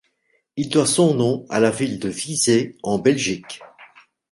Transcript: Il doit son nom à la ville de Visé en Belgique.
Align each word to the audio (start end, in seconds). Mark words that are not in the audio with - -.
Il 0.55 0.67
doit 0.69 0.87
son 0.87 1.13
nom 1.13 1.45
à 1.49 1.59
la 1.59 1.69
ville 1.69 1.99
de 1.99 2.09
Visé 2.09 2.75
en 2.81 2.97
Belgique. 2.97 3.61